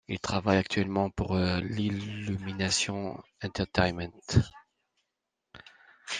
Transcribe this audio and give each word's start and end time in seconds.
Il 0.07 0.19
travaille 0.19 0.57
actuellement 0.57 1.11
pour 1.11 1.35
l'Illumination 1.37 3.21
Entertainment. 3.43 4.09